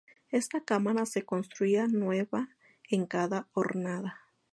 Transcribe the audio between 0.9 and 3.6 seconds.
se construía nueva en cada